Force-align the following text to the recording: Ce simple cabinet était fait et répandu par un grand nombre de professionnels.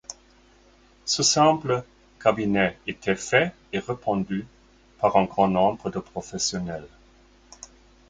Ce 1.05 1.21
simple 1.21 1.85
cabinet 2.19 2.75
était 2.87 3.15
fait 3.15 3.53
et 3.71 3.77
répandu 3.77 4.47
par 4.97 5.15
un 5.15 5.25
grand 5.25 5.47
nombre 5.47 5.91
de 5.91 5.99
professionnels. 5.99 6.87